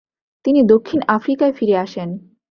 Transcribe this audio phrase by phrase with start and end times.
[0.45, 2.09] তিনি দক্ষিণ আফ্রিকায় ফিরে আসেন।